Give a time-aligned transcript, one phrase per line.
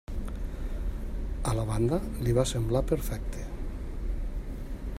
[1.51, 3.45] A la banda li va semblar perfecte.